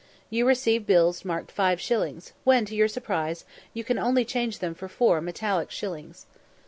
[0.31, 4.73] You receive bills marked five shillings, when, to your surprise, you can only change them
[4.73, 6.25] for four metallic shillings.